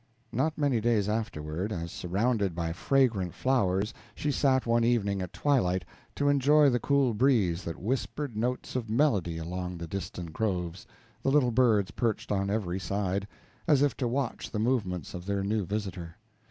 [0.31, 5.85] Not many days afterward, as surrounded by fragrant flowers she sat one evening at twilight,
[6.15, 10.87] to enjoy the cool breeze that whispered notes of melody along the distant groves,
[11.21, 13.27] the little birds perched on every side,
[13.67, 16.17] as if to watch the movements of their new visitor.